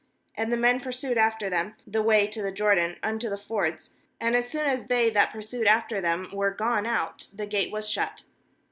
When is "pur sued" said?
0.79-1.15